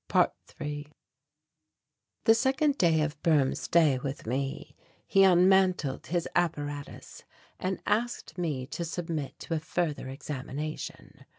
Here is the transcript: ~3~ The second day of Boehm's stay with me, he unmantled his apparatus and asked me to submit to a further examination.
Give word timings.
~3~ 0.09 0.87
The 2.23 2.33
second 2.33 2.79
day 2.79 3.01
of 3.03 3.21
Boehm's 3.21 3.59
stay 3.61 3.99
with 3.99 4.25
me, 4.25 4.75
he 5.05 5.21
unmantled 5.23 6.07
his 6.07 6.27
apparatus 6.35 7.23
and 7.59 7.83
asked 7.85 8.35
me 8.35 8.65
to 8.65 8.83
submit 8.83 9.37
to 9.41 9.53
a 9.53 9.59
further 9.59 10.07
examination. 10.09 11.25